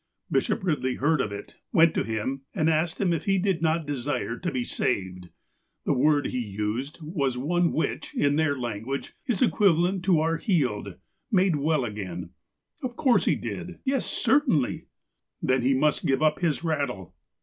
Bishop 0.31 0.61
Eidley 0.63 0.97
heard 0.97 1.21
of 1.21 1.31
it, 1.31 1.57
went 1.71 1.93
to 1.93 2.03
him, 2.03 2.41
and 2.55 2.71
asked 2.71 2.99
him 2.99 3.13
if 3.13 3.25
he 3.25 3.37
did 3.37 3.61
not 3.61 3.85
desire 3.85 4.35
to 4.35 4.51
be 4.51 4.63
"saved." 4.63 5.29
The 5.85 5.93
word 5.93 6.25
he 6.25 6.39
used 6.39 6.97
was 7.03 7.37
one 7.37 7.71
which, 7.71 8.11
in 8.15 8.35
their 8.35 8.57
language, 8.57 9.13
is 9.27 9.43
equivalent 9.43 10.03
to 10.05 10.19
our 10.19 10.37
"healed," 10.37 10.95
"made 11.31 11.55
well 11.57 11.85
again," 11.85 12.31
Of 12.81 12.95
course 12.95 13.25
he 13.25 13.35
did." 13.35 13.77
Yes— 13.85 14.07
certainly!" 14.27 14.87
Then 15.43 15.61
he 15.61 15.75
must 15.75 16.03
give 16.07 16.23
up 16.23 16.39
his 16.39 16.63
rattle. 16.63 17.13